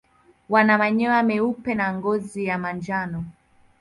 Wana 0.49 0.77
manyoya 0.77 1.21
meupe 1.23 1.73
na 1.75 1.93
ngozi 1.97 2.45
ya 2.45 2.57
manjano. 2.63 3.23